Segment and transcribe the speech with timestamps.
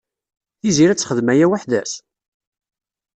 [0.59, 1.93] Tiziri ad texdem aya weḥd-s?